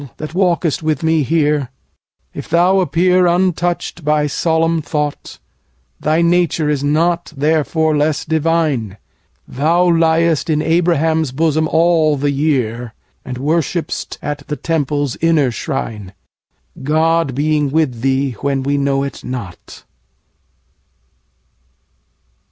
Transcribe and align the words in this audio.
that 0.17 0.33
walkest 0.33 0.81
with 0.81 1.03
me 1.03 1.21
here, 1.21 1.69
If 2.33 2.49
thou 2.49 2.79
appear 2.79 3.27
untouched 3.27 4.03
by 4.03 4.25
solemn 4.25 4.81
thought, 4.81 5.37
Thy 5.99 6.23
nature 6.23 6.67
is 6.71 6.83
not 6.83 7.31
therefore 7.37 7.95
less 7.95 8.25
divine: 8.25 8.97
Thou 9.47 9.89
liest 9.91 10.49
in 10.49 10.59
Abraham's 10.63 11.31
bosom 11.31 11.67
all 11.67 12.17
the 12.17 12.31
year; 12.31 12.95
And 13.23 13.37
worship'st 13.37 14.17
at 14.23 14.39
the 14.47 14.55
Temple's 14.55 15.17
inner 15.17 15.51
shrine, 15.51 16.13
God 16.81 17.35
being 17.35 17.69
with 17.69 18.01
thee 18.01 18.31
when 18.41 18.63
we 18.63 18.77
know 18.79 19.03
it 19.03 19.23
not. 19.23 19.83